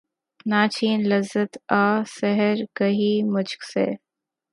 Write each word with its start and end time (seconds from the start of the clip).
نہ 0.49 0.61
چھین 0.73 0.99
لذت 1.09 1.51
آہ 1.79 1.97
سحرگہی 2.15 3.13
مجھ 3.33 3.55
سے 3.71 3.85